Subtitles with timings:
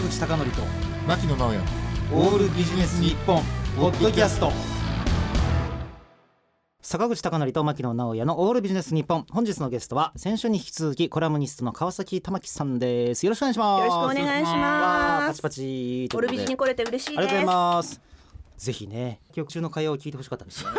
[0.00, 0.62] 坂口孝則と
[1.06, 1.60] 牧野直哉
[2.14, 3.42] オールビジネス日本
[3.76, 4.50] ポッドキャスト。
[6.80, 9.26] 坂口孝則と牧野直哉のオールビジネス日本。
[9.30, 13.26] 本日のゲストは先週に引き続きコラムニストの川崎玉樹さんです。
[13.26, 13.80] よろしくお願いします。
[13.80, 15.26] よろしくお願いします。
[15.28, 16.08] パチパチ。
[16.14, 17.18] オルビジに来れて嬉しいです。
[17.18, 18.00] ありがとうございます。
[18.56, 20.78] ぜひね記憶中の会話を聞いてほしかったですよね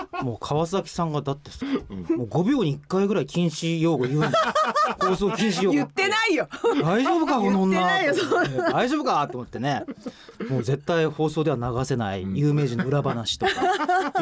[0.22, 1.66] もう川崎さんがだってさ、
[2.16, 4.32] もう5秒に1回ぐらい禁止用語言うんだ。
[5.00, 5.74] 放送禁止用語。
[5.76, 6.48] 言ってないよ。
[6.82, 7.76] 大丈夫かこの女。
[7.78, 9.84] 言ってないよそん大丈夫かと思ってね。
[10.48, 13.52] もう絶対放送では流せない有名人の裏話とか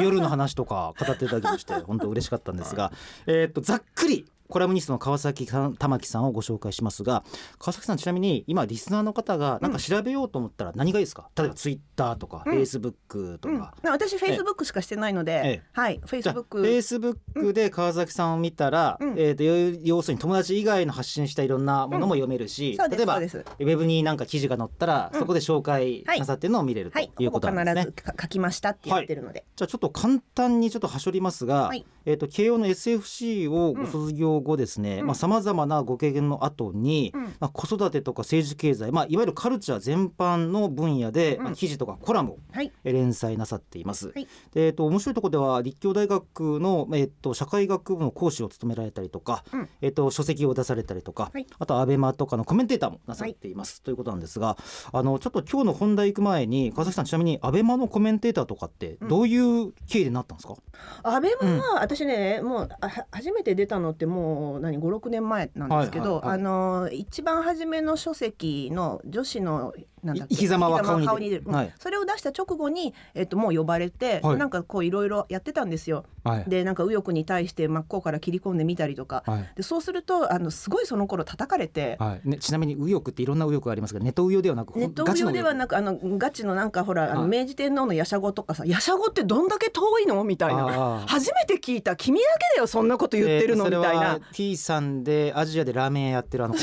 [0.01, 2.93] 夜の話とか語っていただきまして本当嬉しかったんですが、
[3.27, 7.25] えーっとざっくりコラムニストの川崎さん玉木さんをご紹介しますが
[7.59, 11.31] 川崎さんちなみに今リスナーの方がなんか調べようと思ったら何がいいですか？
[11.37, 13.59] 例えばツイッターとかフェイスブックとうん。
[13.59, 15.63] か、私フェイスブックしかしてないので、ええ。
[15.73, 19.11] はいフェイスブックェイスブックで川崎さんを見たら、うん。
[19.19, 25.21] えー、と要要するに友達以外の発信したいろんなものも読めるし、例えばウェブになんか記事が載ったら、うん。
[25.21, 27.83] そこで紹介なさってるのを見れるとはいいうことなんですね。
[27.83, 31.85] ほぼ必ずか書きましたって言ってるので、じゃあちょっと簡単にちょっとはしょりますが、はい。
[32.07, 35.07] えっ、と慶応の SFC をご卒業後ですね、うん。
[35.07, 37.25] まあさまざまなご経験の後に、うん。
[37.25, 41.45] まあ子育てとか政治経済、まあいわゆるカルチャー全般の分野で、うん。
[41.45, 42.39] まあ記事とかコラムを
[42.85, 44.09] 連載なさっています。
[44.09, 44.27] はい。
[44.53, 49.69] でえっ、と面白いところでは立教大学のえっ、と社会学部の講師を務められたりとか、うん。
[49.81, 51.47] えっ、と書籍を出されたりとか、はい。
[51.59, 54.57] あとアベマとかのコメンテーターもなさっています、ということなんですが、
[54.93, 60.55] あのちょっと今日の本題行く前に川崎さんちなみにアベマのコメンテーターとかってどういう経緯でなったんですか？
[61.03, 62.69] アベマは私ね、もう
[63.11, 64.30] 初めて出たのってもう
[64.61, 66.41] 何56年前なんですけど、はいはいはい。
[66.41, 71.45] あの一番初めの書籍の女子の生き様は顔に出る。
[71.47, 71.75] はい。
[71.79, 74.37] それを出した直後に、えっと、もう呼ばれて、はい。
[74.37, 76.05] なんかこういろいろやってたんですよ。
[76.25, 76.45] はい。
[76.47, 79.51] でなんか右翼に対して真っ向から切り込んでみたりとか、はい。
[79.57, 81.97] でそうするとあのすごいその頃叩かれて。
[81.99, 82.29] はい。
[82.29, 87.31] ね、ちなみに右翼っていろんな右翼がありますがネット右翼ではなくネット上ではなくくあのガチのなんかほらあのはい。
[87.31, 90.23] 明治天皇のやしゃごとかさやしゃごってどんだけ遠いの？
[90.25, 91.05] みたいな。
[91.07, 91.97] 初めて聞いた。
[91.97, 93.65] 君だけだよそんなこと言ってるの？
[93.65, 94.21] みたいな。
[94.33, 96.55] T さんでアジアでラーメン屋やってるあの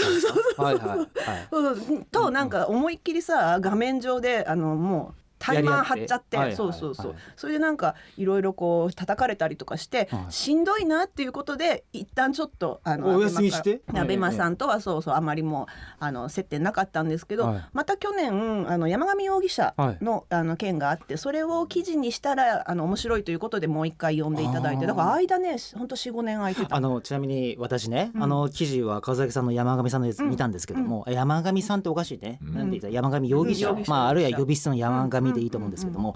[0.57, 1.07] はいはいはい。
[1.49, 2.05] そうそう。
[2.05, 6.37] となんか思いっきりさ画面上であのもうタイマー張っちゃって。
[6.37, 7.05] やり合ってそうそうそう。
[7.07, 10.31] はいはいそれでなんかいろいろこう叩かれたりとかしてはい。
[10.31, 13.81] しんどいなっていうことで一旦ちょっとあのお休みして？
[13.93, 15.65] アベマさんとはそうそうあまりもう
[15.99, 17.61] あの接点なかったんですけど、はい。
[17.73, 24.85] また去年あの山上容疑者の,、あの件があってそれを記事にしたらあの面白いということでもう一回読んでいただいて。
[24.85, 26.75] だから間ね本当四五年空いてた。
[26.75, 26.79] あ。
[26.79, 28.23] のちなみに私ね、うん。
[28.23, 32.53] あの記事は川崎さんの山上さんのやつ見たんですけども、山上さんっておかしいね、うん。
[32.55, 32.87] なんて言った？
[32.87, 33.75] ら山上容疑者、うん。
[33.75, 36.15] 容疑者まああるいは呼び捨ての山上でいいと思うんですけども、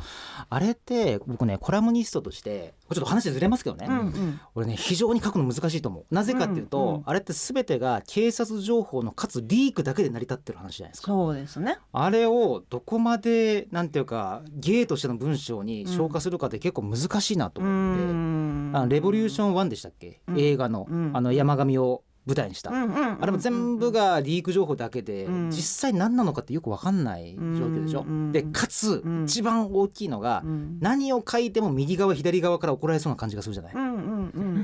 [0.49, 4.39] あれって僕ねコラムニストとしてちょっと話ずれますけどね、うんうん。
[4.55, 6.13] 俺ね非常に書くの難しいと思う。
[6.13, 11.07] なぜかっていうと、うんうんあれって全てが警察情報のかつリークだけで成り立ってる話じゃないですか。
[11.07, 11.77] そうですね。
[11.91, 18.71] あれをどこまでなんていうか芸としての文章に消化するかって結構難しいなとう思って、ん。
[18.73, 20.39] あのレボリューション1でしたっけ、うん。
[20.39, 21.11] 映画の,、うん。
[21.13, 25.49] あの山上を舞台にした、あれも全部がリーク情報だけで、うん。
[25.49, 28.01] 実際何なのかってよく分かんない状況でしょ。
[28.01, 29.23] うんでかつ、うん。
[29.23, 30.77] 一番大きいのが、うん。
[30.79, 33.73] 何を書いても右側左側から怒られそうな感じがするじゃない。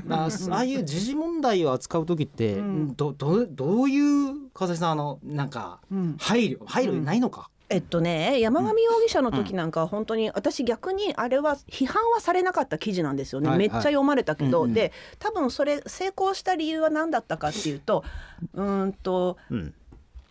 [0.08, 2.94] あああいう時事問題を扱う時って、うん。
[2.94, 6.16] どどどういう川崎さんあのなんかうん。
[6.18, 14.74] 配慮配慮ないのか、えっとね山上容疑者の時なんかは本当に私逆にあれは批判はされなかった記事なんですよね、はいめっちゃ読まれたけど、うんうん。
[14.74, 18.04] で多分それ成功した理由は何だったかっていうと
[18.54, 19.74] うーんとうん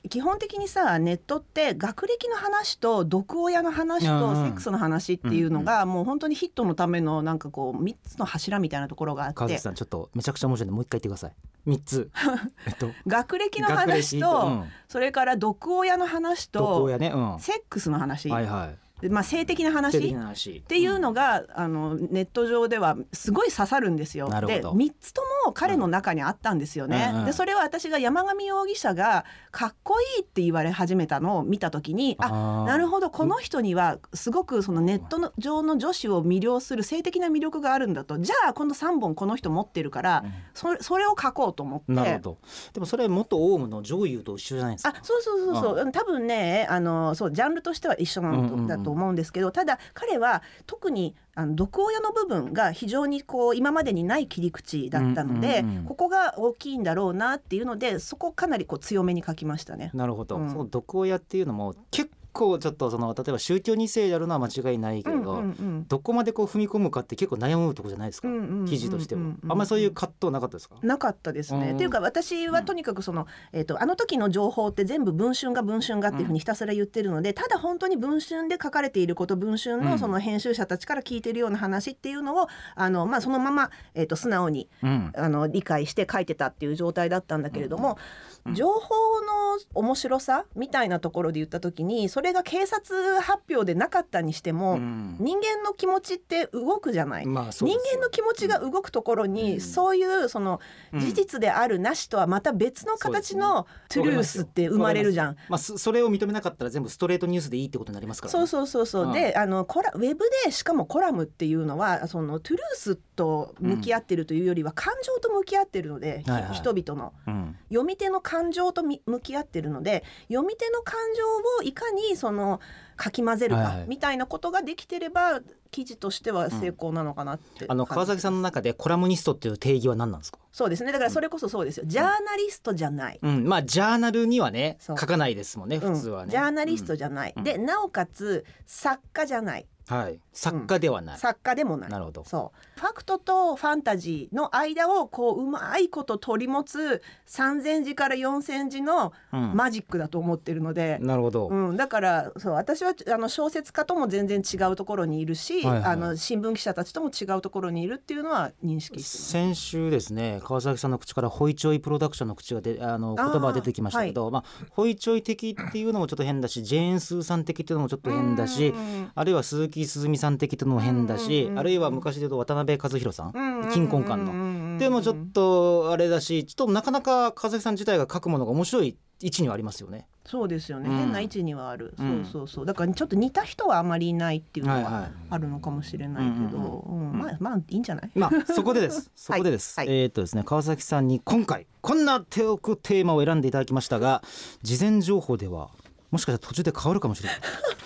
[0.09, 4.19] 基本的にさネットって学歴の話と毒親の話うんうん。
[4.21, 9.35] とセックスの話っていうのがもう本当にヒットのためのなんかこう3つの柱みたいなところがあって。
[9.35, 11.33] 川崎さんちょっとめちゃくちゃ面白いんでもう一回言ってください。
[11.65, 12.09] 三つ。
[12.65, 12.89] えっと。
[13.05, 14.63] 学歴の話とうん。
[14.87, 17.11] それから毒親の話どとね。
[17.13, 17.39] うん。
[17.39, 18.77] セックスの話、はいはい。
[19.01, 20.57] でまあ、性的な性話的な話。
[20.57, 24.25] っていうのが、あのネット上ではすごい刺さるんですよ。
[24.27, 24.71] でなるほど。
[24.71, 27.09] 3つとも彼の中にあったんですよね。
[27.13, 40.23] うんうんでそれは私が山上容疑者がかっこいいって言われ始めたのを見た時にああなるほどこの人にはすごくそのネットの上の女子を魅了する性的な魅力があるんだとじゃあこの3本この人持ってるから、
[40.53, 41.91] それそれを書こうと思って。
[41.91, 42.37] なるほど
[42.73, 59.91] でもそれ元オウムの女優と一緒じゃないですかあそうそうそうそううん多分ねあのそうジャンルとしては一緒なうんうんうんのだと思うんですけど、ただ彼は特にあの毒親の部分が非常にこう今までにない切り口だったので、ここが大きいんだろうなっていうのでそこかなりこう強めに書きましたね。
[59.93, 60.49] なるほど、うん。
[60.49, 65.85] その毒親っていうのも結構ちょっとその例えば宗教2世であるのは間違いないけれど、うんうんうん。
[65.87, 71.69] どこまでこう踏み込むかって結構悩むとこじゃないですか、うんうんうんうん記事としては、あんまりそういう葛藤なかったですか、なかったですね。
[71.69, 71.75] うん。
[71.75, 79.85] っていうか私はとにかくその、えー、とあの時の情報って全部文春が文春がっていうふうにひたすら言ってるので、ただ本当に文春で書かれていること文春うん。
[79.85, 85.11] のその編集者たちから聞いてるような話っていうのをあの、まあ、そのまま、えー、と素直にうん。
[85.15, 87.97] あの理解して書いてたっていう状態だったんだけれども、
[88.45, 88.53] うん。
[88.53, 95.17] 情報の面白さみたいなところで言った時にそれが警察発表でなかったにしても、うん。
[95.19, 97.25] 人間の気持ちって動くじゃない。
[97.25, 99.61] まあ人間の気持ちが動くところに、うん。
[99.61, 100.59] そういうその
[100.93, 100.99] うん。
[100.99, 105.37] 事実であるなしとはまた別の形のトゥルースって生まれるじゃん。
[105.49, 109.13] まあそそれを認めなかったら全部ストレートニュースでいいってことになりますから、ね、そうそうそうそう、うん。
[109.13, 116.53] であのコラウェブでしかもコラムっていうのはそのトゥルースと向き合ってるというよりは感情と向き合ってるので、ひはいはい。
[116.53, 117.13] 人々の。
[117.27, 117.55] うん。
[117.69, 121.23] 読み手の感情とみ向き合ってるので読み手の感情
[121.59, 122.59] をいかにその
[122.95, 130.91] かき混ぜるかみたいなことができてれば記事としては成功なのかなって、あの川崎さんの中でコラムニストっていう定義は何なんですか、そうですね。
[130.91, 136.29] だからそれこそそうですよ、ジャーナリストじゃない、うん、まあジャーナルにはね書かないですもんね普通はね、うん。
[136.31, 137.43] ジャーナリストじゃない、うん。
[137.43, 139.61] でなおかつ作家じゃない。
[139.61, 140.19] うんはい。
[140.33, 141.89] 作家ではない、作家でもない。
[141.89, 142.23] なるほど。
[142.23, 142.79] そう。
[142.79, 149.53] ファクトとファンタジーの間をこううまいこと取り持つ3,000字から4,000字のうん。
[149.53, 159.31] マジックだと思ってるので、なるほど、うん、だからそう私はあの小説家とも全然違うところにいるし、はいはいあの新聞記者たちとも違うところにいるっていうのは認識してます。
[159.31, 169.11] 先週ですね川崎さんの口からホイチョイプロダクションの口がであの言葉が出てきましたけどまあ、ホイチョイ的っていうのもちょっと変だしジェーン・スーさん的っていうのもちょっと変だしうん。
[169.13, 174.33] あるいは鈴木すずみさん的っていうのも変だし、あるいは昔で言うと渡辺和弘さん、うん金婚館の。
[174.33, 180.07] のでもちょっとあれだしちょっとなかなか川崎さん自体が書くものが面白い位置にはありますよね。
[180.25, 180.97] そうですよね、うん。
[180.97, 182.47] 変な位置にはある、うんそうそう。
[182.47, 189.09] そうだからちょっと似た人はあまりいないっていうのはあるのかもしれないけど、まあまあいいんじゃない、まあそこでです。
[189.15, 189.79] そこでです。
[189.79, 189.87] はい。
[189.87, 194.21] はいえーっとですね川崎さんに今回こんな手おくテーマを選んでいただきましたが
[194.61, 195.69] 事前情報では
[196.11, 197.39] もしかしたら途中で変わるかもしれない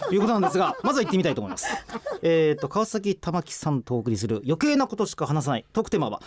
[0.07, 1.67] ということなんですが まずは行ってみたいと思います。
[2.21, 6.21] えーっと川崎玉木さんとお送りする余計なことしか話さないトークテーマは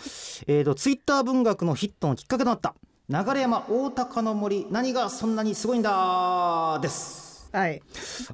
[0.46, 2.74] えーっとツイッター文学のヒットのきっかけとなった
[3.08, 7.23] 流山大高の森何がそんなにすごいんだです。
[7.54, 7.82] はい。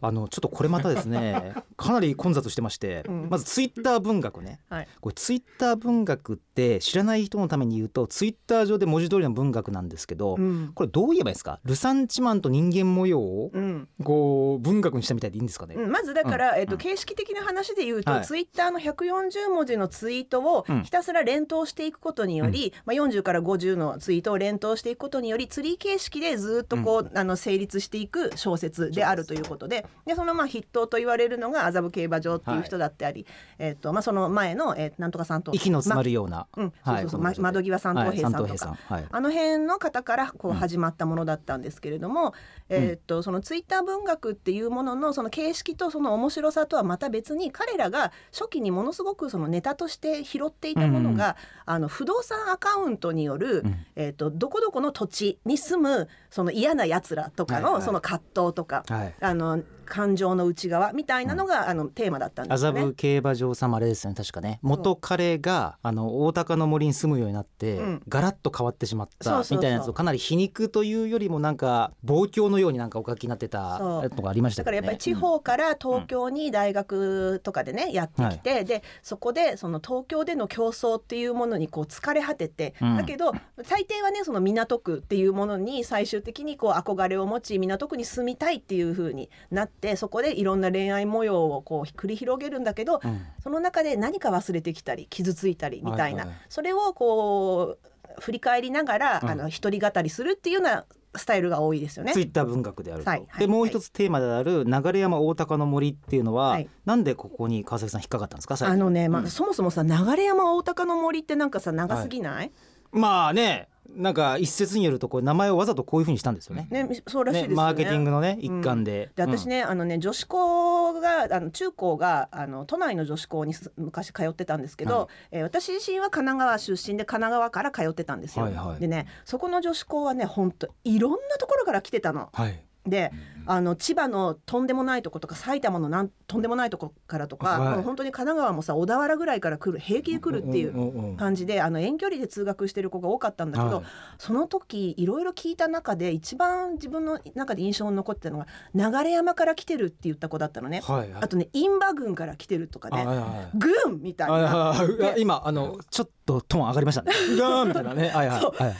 [0.00, 3.28] あのちょっとこれまたですね かなり混雑してまして、うん。
[3.30, 4.60] まずツイッター文学ね。
[4.70, 4.88] はい。
[5.00, 10.72] これツイッター文学って知らない人のために言うとツイッター上で文字通りの文学なんですけど、うん。
[10.74, 11.60] これどう言えばいいですか？
[11.64, 13.88] ルサンチマンと人間模様をうん。
[14.02, 18.24] こう文学にしたみたいでいいんですかね、うんまずだから、えっと形式的な話で言うと、はい。
[18.24, 20.82] ツイッターの140文字のツイートをうん。
[20.82, 33.26] ひたすら連投していくことにより、まあ、40から50のツイートを連投していくことによりツリー形式でずっとこう、あの成立していく小説であるということででそのまあ筆頭と言われるのが麻布競馬場っていう人だってあり、
[33.58, 39.04] えっとまあ、その前の、えーなんとかさんと息の詰まるような、うん、そうそうそう、まこの人で窓際三等兵さんとか、はい。
[39.10, 42.34] あの辺の方からこう始まったものだったんですけれども、
[42.68, 51.36] えーっとそのツイッター文学っていうもののその形式とその面白さとはまた別に彼らが初期にものすごくそのネタとして拾っていたものが、
[51.66, 53.86] あの不動産アカウントによる、うん。
[53.96, 57.72] えーっとどこどこの土地に住むその嫌なやつらとかはいはい。
[57.74, 62.80] のその葛藤とか、はいはい、あの感情の内側みたいなのが、あのテーマだったんですよね。
[62.80, 68.02] 麻布競馬場さんもあれですよね確かね元彼があの大高の森に住むようになって、うん。
[68.08, 74.08] ガラッと変わってしまったみたいなやつをかなり皮肉というよりもなんか望郷のようになんかお書きになってたそう。
[74.08, 74.64] のがありましたね。
[74.64, 82.96] だからやっぱり地方から東京に大学とかでねやってきて、でそこでその東京での競争っていうものにこう疲れ果てて、うん。
[82.96, 83.32] だけど
[83.68, 93.20] 大抵はねその港区っていうものに最終的にこう憧れを持ち港区に住みたいっていう風になってそこでいろんな恋愛模様をこう繰り広げるんだけど、うん。
[93.42, 99.30] その中で何か忘れてきたり傷ついたりみたいな、はいはいそれをこう振り返りながら、うん。
[99.30, 100.84] あの一人語りするっていうような
[101.16, 102.12] スタイルが多いですよね。
[102.12, 102.24] ツイ。
[102.24, 103.40] ッター文学であると、はいはい。
[103.40, 108.56] でもう一つテーマである流山大高の森っていうのは、はいなんでここに川崎さん引っかかったんですか？
[108.60, 109.28] あのね、まあ、うん。
[109.28, 112.52] そもそもさ流山大高の森ってなんかさ長すぎない、
[112.92, 116.68] まあねなんか一説によるとこれ名前をわざとこういうふうにしたんですよね。
[116.70, 117.56] ねそうらしいですよね。
[117.56, 119.10] マーケティングのねうん一環で。
[119.14, 128.44] で私ね、あのね女子校があの中高があの都内の女子校にす昔通ってたんですけど、はいえー私自身は神奈川出身で神奈川から通ってたんですよ。
[128.44, 132.28] はいはいでねそこの女子校はね本当いろんなところから来てたの。
[132.32, 132.62] はい。
[132.86, 133.12] で
[133.46, 137.82] あの千葉のとんでもないとことか埼玉のなんとんでもないとこからとか、はい。
[137.82, 140.90] 本当に神奈川もさ小田原ぐらいから来る平気で来るっていう。
[141.16, 143.84] 感じであの遠距離で通学してる子が多かったんだけど、はい。
[144.18, 151.10] その時いろいろ聞いた中で一番自分の中で印象に残ってたのが流山から来てるって言った子だったのね、はい。
[151.10, 153.06] はいあとね印馬郡から来てるとかね。
[153.54, 154.74] 郡みたいな。
[155.18, 157.12] 今あのちょっとトーン上がりましたね。
[157.38, 158.08] ガーンみたいなね。
[158.08, 158.62] はいはい。
[158.62, 158.76] はい。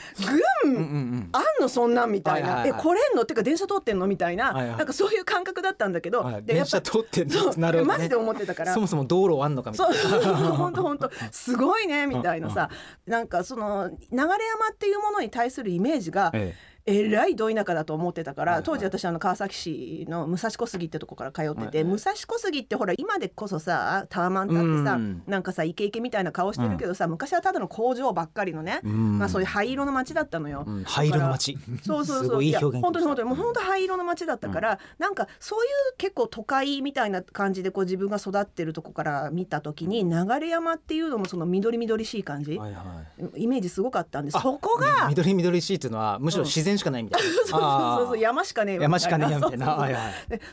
[0.64, 0.86] 郡、うんうんう
[1.16, 1.28] ん。
[1.32, 1.68] あんの？
[1.68, 3.22] そんなんみたいな、はいはいはいえ来れんの？
[3.22, 4.06] っていうか電車通ってんの？
[4.06, 6.42] みたいな、なんかそういう感覚だったんだけど、はい。
[6.44, 7.24] でやっぱ通って
[7.56, 7.84] なるね。
[7.84, 8.74] マジで思ってたから。
[8.74, 10.28] そもそも道路あんのかみたいそうな。
[10.52, 11.10] 本当本当。
[11.30, 12.70] すごいねみたいなさ。
[13.06, 14.28] なんかその流山
[14.72, 18.64] っていうものに対するイメージがええらいど田舎だと思ってたから、はいはい。
[18.64, 21.84] 当時私あの川崎市の武蔵小杉ってとこから通ってて、はいはい。
[21.84, 25.22] 武蔵小杉ってほら今でこそさタワマンだってさ、うん。
[25.26, 29.18] なんかさイケイケみたいな顔してるけどさ、昔はただの工場ばっかりのね、えうん。
[29.18, 30.64] まあそういう灰色の街だったのよ。
[30.66, 30.84] うん。
[30.84, 31.58] 灰色の街。
[31.82, 32.44] そうそうそう。
[32.44, 43.42] や表現本当に本当にもう本当灰色の街だったから、なんかそういう結構都会みたいな感じでこう自分が育ってるとこから見た時に流山っていうのもその緑緑しい感じ、はいはい。
[43.42, 47.28] イメージすごかったんですあそこが、緑緑しいっていうのはむしろ自然しかないみたいな。
[47.28, 48.18] そうそうそうそう。
[48.18, 49.90] 山しかねえわ山しかねえよみたいな。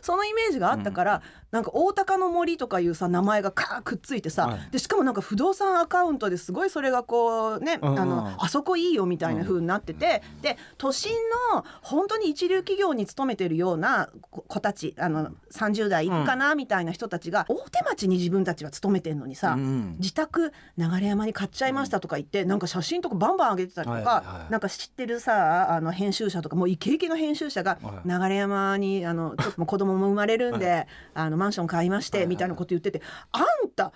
[0.02, 1.22] そのイメージがあったから、
[1.52, 4.60] なんか大高の森とかいうさ名前がカーくっついてさ、はい。
[4.72, 8.00] でしかもなんか不動産アカウントですごいそれがこうね、うんうん。
[8.00, 11.14] あのあそこいいよみたいな風になってて、で都心
[11.54, 24.52] の本当に一流企業に勤めてるような子子たちあの30代いくかなみたいな人たちが、大手町に自分たちは勤めてんのにさ、うん自宅流山に買っちゃいましたとか言って、なんか写真とかバンバン上げてたりとか、はいはいはい。
[24.52, 28.30] なんか知ってるさあの編集者とかもうイケイケの編集者がはい。
[28.30, 33.92] 流山にあの ちょっと子供も生まれるんで、あのマンション買いまして、みたいなこと言っててあんた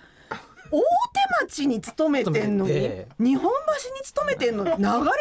[0.70, 2.72] 大手町に勤めてんのに
[3.18, 3.50] 日本
[3.84, 5.18] 橋に勤めてんのに 流山から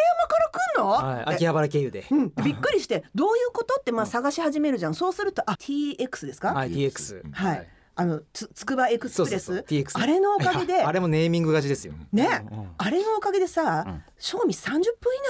[0.51, 2.05] 来んの、秋葉原経由で。
[2.09, 3.75] うん、びっくりして どういうこと？
[3.79, 4.93] ってまあ探し始めるじゃん。
[4.93, 7.21] そうするとあ TX ですか、はい TX。
[7.31, 9.65] はいあのつつくばエクスプレス？
[9.93, 10.81] あれのおかげで。
[10.83, 11.93] あれもネーミング勝ちですよ。
[12.13, 12.45] ね、
[12.77, 14.03] あれのおかげでさ、うん。
[14.17, 14.83] 賞味30分以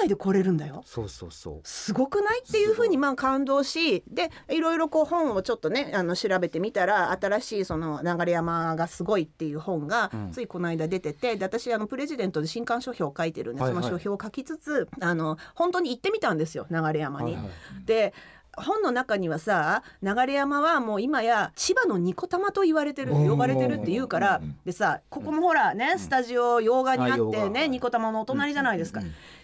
[0.03, 0.83] 内で来れるんだよ。
[0.85, 1.59] そうそうそう。
[1.63, 2.43] すごくない？
[2.47, 10.31] っていうふうにまあ感動しでいろいろこう本をちょっとねあの調べてみたら新しいその流山がすごいっていう本がうん。
[10.31, 13.83] ついこの間出てて、で私あのプレジデントで新刊書評を書いてるんで、はいはい。
[13.83, 17.33] その書評を書きつつあの本当に行ってみたんですよ流山に。
[17.35, 17.85] はいはい。
[17.85, 18.13] で
[18.57, 23.29] 本の中にはさ流山はもう今や千葉のニコ玉と言われてるうん。
[23.29, 29.01] 呼ばれてるって言うからでさここもほらねスタジオ洋画にあってねニコ玉のお隣じゃないですか。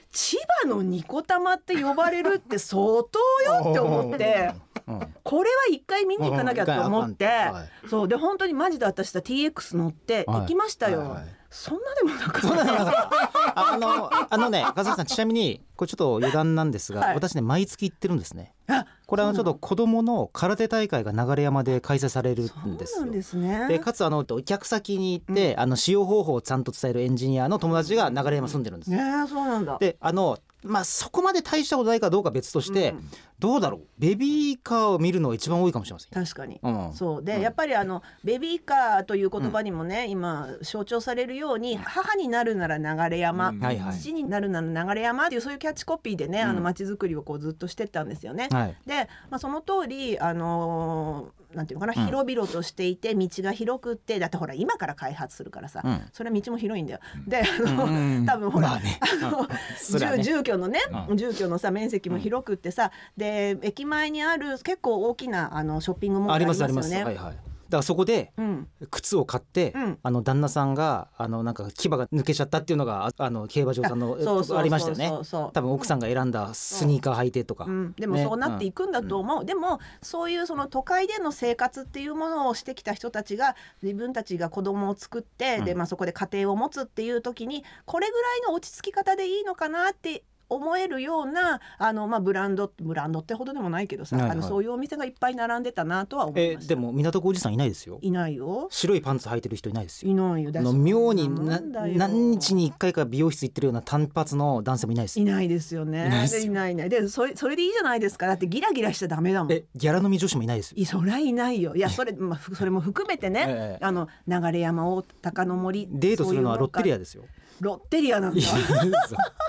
[0.09, 4.53] 千葉のニコ玉って呼ばれるって相当よって思って
[4.87, 5.13] うん。
[5.21, 7.89] これは一回見に行かなきゃと思ってはい。
[7.89, 11.17] そうで本当にマジで私さ TX 乗って行きましたよ、
[11.49, 13.73] そんなでもなかった。
[13.73, 17.15] あのあのね笠崎さんちなみにこれちょっと余談なんですが、はい。
[17.15, 18.53] 私ね毎月行ってるんですね。
[18.67, 23.09] あこれはちょっと子供の空手大会が流山で開催されるんですよ。
[23.09, 23.67] ですね。
[23.69, 28.97] でかつあのお客先に行って、あの使用方法をちゃんと伝えるエンジニアの友達が流山住んでるんですよ。
[28.97, 29.77] ねえそうなんだ。
[29.79, 33.09] であのまあそこまで大したことないかどうかは別として、うん
[33.39, 33.81] どうだろう？
[33.99, 36.09] ベビーカーを見るのが一番多いかもしれません。
[36.11, 36.59] 確かに。
[36.63, 36.93] うん。
[36.95, 37.23] そう。
[37.23, 37.41] で、うん。
[37.43, 43.59] やっぱりあのベビーカーという言葉にもね、今象徴されるように母になるなら流山、うん。
[43.59, 43.93] はいはい。
[43.95, 48.47] 父になるなら流山っていうそういうキャッチコピーでね、あの街づくりをこうずっとしてったんですよね。
[48.51, 48.75] はい。
[48.87, 52.07] で、まあ、その通りあのーなんていうのかな、うん。
[52.07, 56.01] 広々としていて道が広くってだってほら今から開発するからさ、うん。
[56.11, 56.99] それは道も広いんだよ。
[57.27, 58.99] であの、うん多分ほら、まあね。
[58.99, 59.59] あのね。
[59.79, 67.03] 住住居のね、う住居のさ面積も広くってさ、で駅前にある結構大きなあのショッピングモールありありますすあります、ね。
[67.03, 67.37] はいはい。
[67.67, 69.99] だからそこでうん、靴を買って、うん。
[70.01, 74.57] あの旦那さんがあのなんか牙が抜けちゃったっていうのがああの競馬場さんのあそうそうそうそう。
[74.57, 75.11] ありましたよね。
[75.53, 78.23] 多分奥さんが選んだスニーカー履いてとか、うん、でもね。
[78.23, 85.77] そうなっていくんだと思う、でもそういうその都会での生活っていうものをしてきた人たちが自分たちが子供を作って、でうん。
[85.79, 94.31] まあ、そこで家庭を持つっていう時にこれぐらいの落ち着き方でいいのかなって思えるようなあの、まあ、ブランドブランドってほどでもないけどさ、はいはい。
[94.33, 97.99] あのそういうお店がいっぱい並んでたなとは思いましでも港区おじさんいないですよ。
[98.01, 98.67] いないよ。
[98.71, 100.11] 白いパンツ履いてる人いないですよ。
[100.11, 100.51] いないよ。
[100.55, 105.19] あの妙にな何日に1回か美容室行ってるような単発の男性もいないです。
[105.19, 106.07] よいないですよね。
[106.07, 106.89] いないいないいない。
[106.89, 108.27] でそれそれでいいじゃないですか。
[108.27, 109.53] だってギラギラしちゃダメだもん。
[109.53, 110.75] えギャラ飲み女子もいないですよ。
[110.77, 111.75] いそりゃいないよ。
[111.75, 113.85] いやそれ,、まあ、ふそれも含めてね、ええ。
[113.85, 117.23] あの流山大高の森デートするのはロッテリアでですよ
[117.59, 118.37] ロッテリアなんだ。
[118.39, 118.45] い い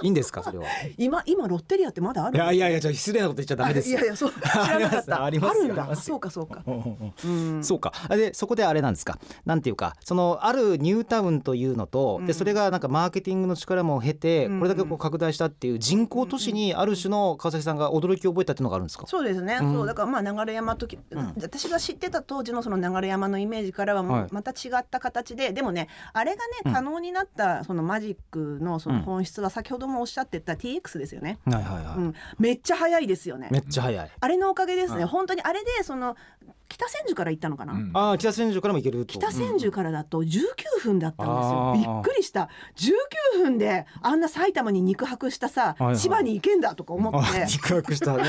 [0.02, 0.64] いいんですかそれは。
[0.96, 3.98] 今今ロッテリアってまだあるいやいやいやじゃあ失礼なこと言っちゃダメですよ。
[3.98, 5.24] いやいやそう知らなかった。
[5.24, 5.96] ありまるんだ。
[5.96, 6.62] そうかそうか。
[6.66, 7.56] うんうんうん。
[7.56, 7.64] うん。
[7.64, 7.92] そうか。
[8.08, 9.18] あでそこであれなんですか？
[9.44, 12.26] なんていうかそのあるニュータウンというのと、うん。
[12.26, 19.06] でそれがなんかマーケティングの力も経て、うんこれだけこう拡大したっていう人工都市にある種の川崎さんが驚きを覚えたっていうのがあるんですか？
[19.06, 19.72] そうですね、うん。
[19.74, 21.00] そうだからまあ流山時、ん。
[21.40, 24.22] 私が知ってた当時のその流山のイメージからはもはい。
[24.24, 26.72] うまた違った形で、でもねあれがうん。
[26.72, 33.48] ね可能になったそのマジックのその本質は先ほどもおっしゃってた TX ですよね、はいはいはい、うん、めっちゃ早いですよね。
[33.50, 34.10] めっちゃ早い。
[34.20, 35.08] あれのおかげですね、うん。
[35.08, 35.42] 本当に。
[35.42, 36.16] あれでその
[36.68, 37.90] 北千住から行ったのかな、うん。
[37.94, 39.12] ああ北千住からも行けると。
[39.18, 40.38] 北千住からだと19
[40.80, 42.48] 分だったんですよ、びっくりした。
[42.76, 45.96] 19分であんな埼玉に肉薄したさ、はいはい。
[45.96, 47.46] 千葉に行けんだとか思あって。
[47.46, 48.22] 肉薄したね。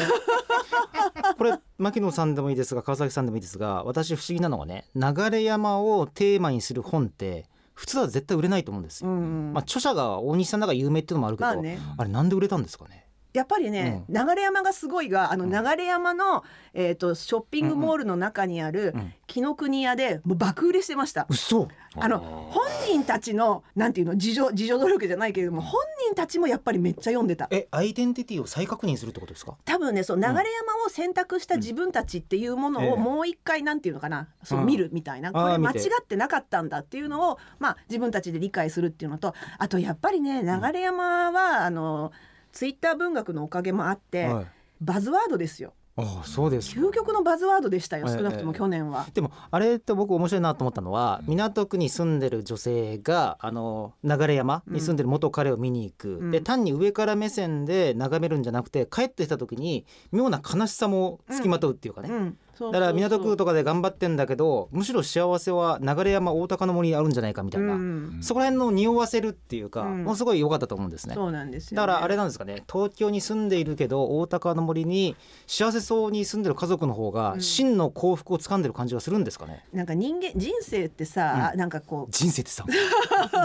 [1.38, 7.46] これ牧野さんでもいいですが川崎さんでもいいですが私不思議なのがね流山をテーマにする本って
[7.80, 9.54] 普通は絶対売れないと思うんですよ、うん。
[9.54, 11.80] まあ、著者が大西さんだから有名っていうのもあるけど、まあね。
[11.98, 13.08] あれなんで売れたんですかね？
[13.34, 15.52] やっぱりね、流山がすごいがあのうん。
[15.52, 16.44] 流山の、
[16.74, 21.28] えー、とショッピングモールの中にあるうん紀ノ国屋でもう爆売れしてました。
[21.30, 21.68] 嘘。
[21.96, 27.48] あの本人たちのなんていうの自助自助努力じゃないけれども本人たちもやっぱりめっちゃ読んでた。
[27.52, 29.56] えアイデンティティを再確認するってことですか？
[29.66, 30.44] 多分ねそう流山を
[30.90, 32.92] 選択した自分たちっていうものええ。
[32.92, 34.66] をもう一回なんていうのかなそううん。
[34.66, 42.12] 見るみたいなこれ間違ってなかったんだっていうのをまあ自分たちで理解するっていうのとあとやっぱりね流山はあの
[42.60, 44.46] ツイッター文学のおかげもあってはい、
[44.82, 45.72] バズワードですよ。
[45.96, 46.82] ああそうですか。
[46.82, 49.06] 究極のバズワードでしたよええ少なくとも去年は。
[49.14, 56.32] でもあれって僕面白いなと思ったのは港区に住んでる女性があの流山に住んでる元彼を見に行く、うん。
[56.32, 62.18] で単に上から目線で眺めるんじゃなくて帰ってきた時に妙な悲しさもつきまとうっていうかね、うん。
[62.18, 68.20] そうだから港区ととかで頑張ってんだけどむしろ幸せは流山大高の森にあるんじゃないかみたいな、うん。
[68.22, 70.04] そこら辺の匂わせるっていうか、うん。
[70.04, 71.16] ものすごい良かったと思うんですね。
[71.16, 71.88] そうなんですよ、ね。
[71.88, 72.64] だからあれなんですかね。
[72.72, 75.16] 東京に住んでいるけどおおたかの森に
[75.48, 77.42] 幸せそうに住んでる家族の方がうん。
[77.42, 82.12] 真の幸福を掴んでる感じがするんですかね、なんか人間人生ってさ、なんかこう。
[82.12, 82.66] 人生ってさ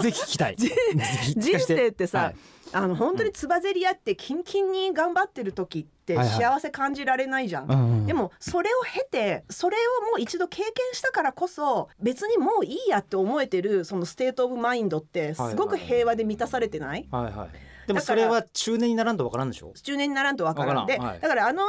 [0.02, 0.56] ぜひ聞きたい。
[1.36, 2.34] 人生ってさ、はい
[2.74, 6.36] あの本当につばぜり合ってキンキンに頑張ってる時ってはいはい。
[6.36, 7.70] 幸せ感じられないじゃん。
[7.70, 17.32] うんうんでもそれを経てそれをもう一度経験したからこそ別にもういいやって思えてるその state of mind ってすごく平和で満たされてない、はいはい。
[17.32, 19.72] でもだからそれは中年にならんとわからんでしょ？
[19.82, 20.86] 中年にならんとわからん。
[20.86, 21.20] で、はい。
[21.20, 21.62] だからあの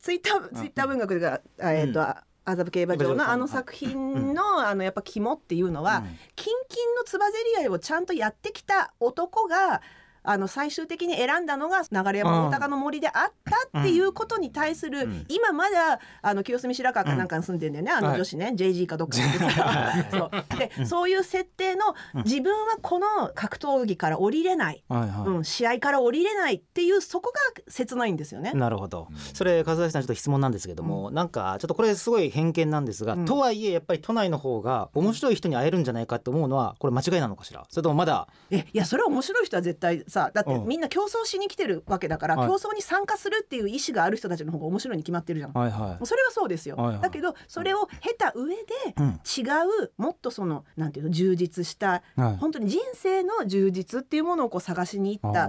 [0.00, 2.00] ツイッターツイッター文学が、えっ、と、
[2.44, 6.04] 麻布競馬場のあの作品の、あのやっぱ肝っていうのは、うん。
[6.34, 9.80] キンキンのつばぜり合いをちゃんとやってきた男が
[10.24, 13.32] あの最終的に選んだのが流山大高の森であっ
[13.72, 15.26] たっていうことに対する、うん。
[15.28, 19.24] 今まだあの清澄白河かなんかに住んでんだよね、あの女子ね、JG かどっかに
[20.10, 20.30] そう。
[20.58, 28.52] で、そういう設定の自分はこの格闘技から降りれない、はいはい、うん、試合から降りれないっていうそこが切ないんですよね。
[28.52, 33.24] なるほど、それ笠崎さんちょっと質問なんですけども、なんかちょっとこれすごい偏見なんですが、うん。
[33.24, 37.64] とはいえやっぱり都内の方が面白い人に会えるんじゃないかって思うのはこれ間違いなのかしら？
[37.68, 38.28] それともまだ？
[38.50, 40.68] えいやそれは面白い人は絶対さだってうん。
[40.68, 42.48] みんな競争しに来てるわけだから、はい。
[42.48, 45.52] 競争に参加するっていう意思がある人たちの方が面白いに決まってるじゃん。
[45.52, 47.00] はいはそれはそうですよ、はいはい。
[47.00, 48.62] だけどそれを経た上で
[48.96, 49.20] うん。
[49.24, 49.42] 違
[49.84, 52.36] うもっとそのなんていうの充実したいはい。
[52.36, 55.48] 本当に人生の充実っていうものをこう探しに行った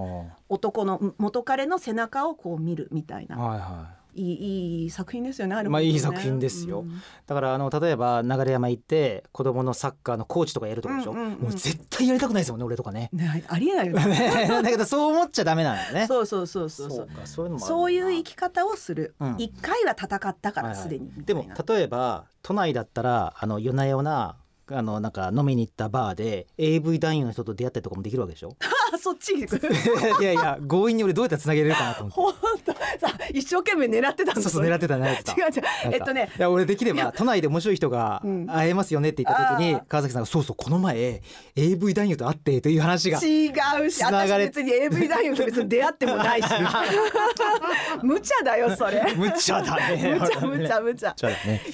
[0.50, 6.86] 男の元彼の背中をこう見るみたいな、はいはいい、いいい作品ですよねあれまあいい作品ですよ。
[7.26, 11.42] だからあの例えば流山行って子供のサッカーのコーチとかやるとかでしょ、うんうんうん。
[11.42, 13.10] もう絶対やりたくないですもんね俺とかね。
[13.14, 14.06] ねありえないよね。
[14.08, 16.06] ねだけどそう思っちゃダメなんだよね。
[16.08, 17.08] そうそうそうそうそう。
[17.08, 19.16] かそういうのもあるそういう生生き方をする。
[19.20, 19.36] うん。
[19.38, 20.78] 一、回は戦ったかはいはい。
[20.78, 24.36] らすでにみたでいな、も例えば都内だったらあの夜な夜な
[24.72, 28.56] あのなんか飲みに行ったバーで AV 男優の人と出会ったりとかもできるわけでしょ？
[28.62, 29.58] あそっち行く。
[30.22, 32.40] いやいや強引に俺どうやってつなげれるかなと思って。
[32.42, 34.42] 本当さ一生懸命狙ってたんだ。
[34.42, 35.32] そうそう狙ってた狙ってた。
[35.34, 35.94] 違う違う。
[35.94, 36.30] えっとね。
[36.38, 38.48] いや俺できれば都内で面白い人がうん。
[38.48, 39.84] 会えますよねって言った時にあー。
[39.88, 41.22] 川崎さんが「そうそうこの前
[41.56, 43.52] AV 男優と会って」という話が違
[43.86, 46.48] うし私別に AV 男優と別に出会ってもないし。
[48.04, 49.02] 無茶だよそれ。
[49.16, 50.20] 無茶だね。
[50.20, 51.16] 無茶無茶無茶。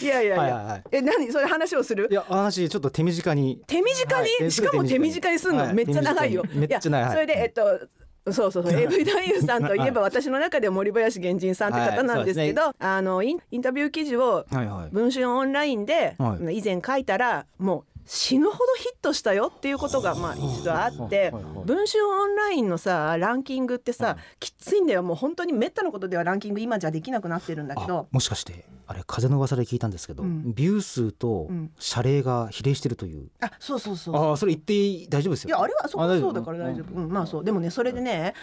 [0.01, 0.83] いやいやいや、はいはいはい。
[0.91, 1.31] え何？
[1.31, 2.07] それ話をする？
[2.09, 3.61] いや話ちょっと手短に。
[3.67, 4.51] 手短に、はい。
[4.51, 5.73] しかも手短にすんの、はい。
[5.73, 6.43] めっちゃ長いよ。
[6.53, 7.08] めっちゃ長い。
[7.08, 7.87] やそれでえっと
[8.31, 14.89] そうそうそう AV 男優さんといえば 私の中では森林源人さんって方なんですけど、あのインタビュー記事をはいはい。
[14.91, 16.57] 文春オンラインで、はい。
[16.59, 21.29] 以前書いたらもう死ぬほどヒットしたよっていうことがまあ一度あって
[21.63, 25.03] 文春オンラインのさランキングってさきついんだよ。
[25.03, 28.07] もう本当にめったなことではランキング今じゃできなくなってるんだけど。
[28.09, 34.31] もしかしてあれ風の噂で聞いたんですけど、うん、ビュー数と謝礼が比例してるという、あそうそうそう。
[34.33, 35.49] あそれ言って大丈夫ですよ。
[35.49, 37.43] いやあれはそこはそうだから大丈夫、うん、まあそう。
[37.43, 38.33] でもねそれでね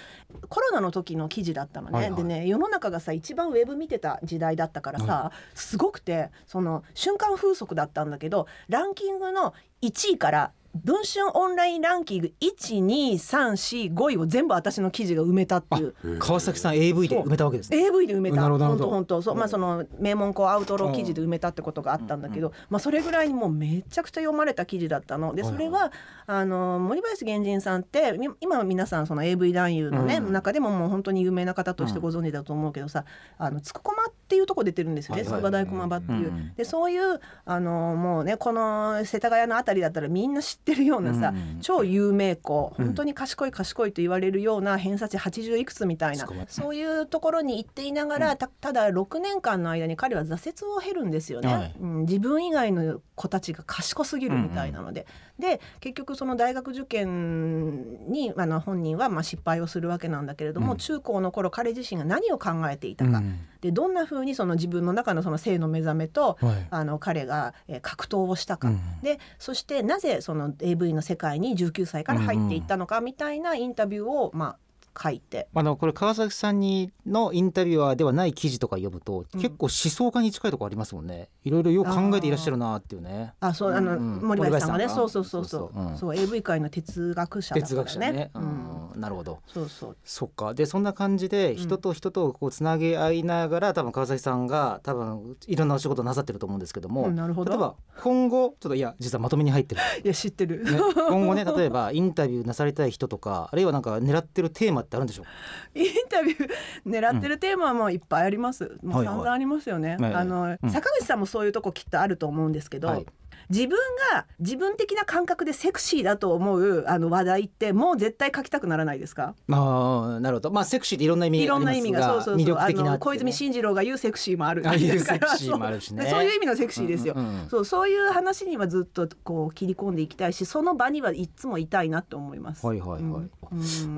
[0.49, 10.53] コロナの時の記事だったのね、はいはい、でね世の中がさ一番ウェブ見てた時代だったからさ、すごくてその瞬間風速だったんだけどランキングの1位から
[10.85, 16.19] 文春オンラインランキング12345位を全部私の記事が埋めたっていう。
[16.19, 17.79] 川崎さん AV で埋めたわけですね。
[17.87, 18.43] AV で埋めた。
[18.43, 19.23] 本当本当。
[19.23, 25.35] そう、まあその名門校アウトロー記事で埋めたってことがあったんだけど、まあそれぐらいにもうめちゃくちゃ読まれた記事だったの。
[25.35, 25.93] でそれは
[26.27, 33.05] あの森林源人さんって今皆さんその AV 男優のね、中でももう本当に有名な方としてご存知だと思うけどさ
[33.39, 36.53] あのつくこまっていうとこ出てるんですよね相場大駒場っていう。
[36.57, 55.07] でそういうあのもうねこの世田谷のあたりだったらみんな知ってってるようなさ、うん、超有名校本当に賢い賢いと言われるような偏差値80いくつみたいな、そういうところに行っていながらたただ6年間の間に彼は挫折を経るんですよね、はい、うん、自分以外の子たちが賢すぎるみたいなので、
[55.39, 68.71] うんうん、で結局その大学受験にあの本人はまあ失敗をするわけなんだけれども、うん、中高の頃彼自身が何を考えていたか、うん、でどんなふうにその自分の中のその性の目覚めと、はい、あの彼が、え格闘をしたか、
[69.03, 74.59] でそしてなぜその AV の世界に19歳から入っていったのかみたいなインタビューを、まあ、
[75.01, 75.49] 書いて。
[75.55, 81.29] あのこれ川崎さんにのインタビュアーではない記事とか読むと、うん、結構思想家に近いところありますもんね。
[81.45, 83.35] いろいろよく考えていらっしゃるなっていうね。
[83.41, 84.89] あそうあの、うん、森林さんはね。
[84.89, 85.71] そうそうそうそう。
[85.73, 87.69] そう,、うん、そう AV 界の哲学者だからね。
[87.69, 89.41] 哲学者ね、うん、なるほど。
[89.47, 89.97] そうそう。
[90.05, 90.55] そっか。
[90.55, 97.51] でそんな感じで人と人とこうつなげ合いながら多分川崎さんが多分いろんなお仕事なさってると思うんですけども、なるほど。
[97.51, 99.81] 例えば今後ちょっといや実はまとめに入ってる。
[100.05, 100.79] いや知ってる、ね、
[101.09, 105.23] 今後ね例えばインタビューなさりたい人とかあるいはなんか狙ってるテーマってあるんでしょ？
[105.23, 106.51] うインタビュー
[106.87, 113.07] 狙ってるテーマはもういっぱいあります、もう散々ありますよね、はいはい、あの、うん、坂口さんもそういうとこきっとあると思うんですけど、はい
[113.51, 113.79] 自分
[114.13, 119.35] が自分的な感覚でセクシーだと思うあの話題ってもう絶対書きたくならないですか？
[119.51, 120.51] ああなるほど。
[120.51, 124.69] まあセクシーっていろんな意味いろんな意味がそうそうそう、あの小泉進次郎が言うセクシーもある。
[124.69, 126.07] あいうセクシーもあるしね。
[126.11, 132.67] そういう意味のセクシーですよ、うんうん、そうそういう話にはずっとこう切り込んでいきたいしその場にはいつもいたいなと思います。
[132.67, 133.31] はいはいはい、うん、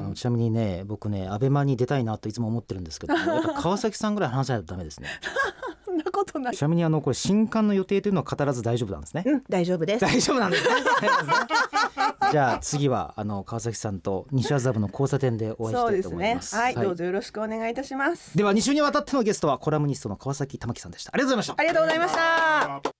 [0.01, 5.09] あのちなみにね僕ねアベマに出たいなといつも思ってるんですけどやっぱ川崎さんぐらい話さないとダメですね
[5.99, 6.57] なことない。
[6.57, 10.01] ちなみにあのこれ新刊の予定というのは語らず大丈夫なんですね、うん、大丈夫です。
[10.01, 10.71] 大丈夫なんですね。
[12.31, 16.57] じゃあ次はあの川崎さんと西麻布の交差点でお会いしたいと思います。
[16.57, 18.37] はい、はい、どうぞよろしくお願いいたします。
[18.37, 21.11] では2週にわたってのゲストはコラムニストの川崎玉樹さんでした。
[21.15, 21.55] ありがとうございました。
[21.59, 22.99] ありがとうございました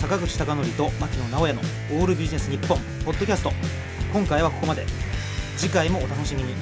[0.00, 1.60] 坂口孝則と牧野直哉の
[2.00, 3.52] オールビジネス日本ポッドキャスト。
[4.12, 4.86] 今回はここまで。
[5.60, 6.54] 次回もお楽しみに